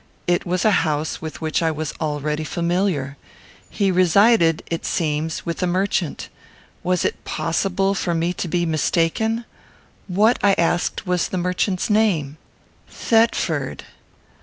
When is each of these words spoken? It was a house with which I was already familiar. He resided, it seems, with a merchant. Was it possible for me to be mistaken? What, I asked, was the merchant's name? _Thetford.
It 0.25 0.47
was 0.47 0.65
a 0.65 0.71
house 0.81 1.21
with 1.21 1.41
which 1.41 1.61
I 1.61 1.69
was 1.69 1.93
already 2.01 2.43
familiar. 2.43 3.17
He 3.69 3.91
resided, 3.91 4.63
it 4.65 4.83
seems, 4.83 5.45
with 5.45 5.61
a 5.61 5.67
merchant. 5.67 6.27
Was 6.81 7.05
it 7.05 7.23
possible 7.23 7.93
for 7.93 8.15
me 8.15 8.33
to 8.33 8.47
be 8.47 8.65
mistaken? 8.65 9.45
What, 10.07 10.39
I 10.41 10.53
asked, 10.57 11.05
was 11.05 11.27
the 11.27 11.37
merchant's 11.37 11.87
name? 11.87 12.37
_Thetford. 12.91 13.81